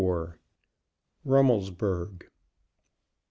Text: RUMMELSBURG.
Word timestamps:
RUMMELSBURG. 1.25 2.31